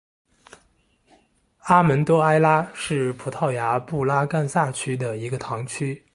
[1.65, 6.03] 阿门多埃拉是葡萄牙布拉干萨区的一个堂区。